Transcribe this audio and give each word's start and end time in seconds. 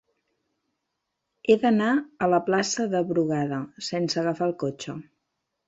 He 1.47 1.57
d'anar 1.65 1.91
a 1.97 2.31
la 2.35 2.41
plaça 2.49 2.87
de 2.95 3.03
Brugada 3.13 3.63
sense 3.91 4.21
agafar 4.25 4.51
el 4.51 4.59
cotxe. 4.67 5.01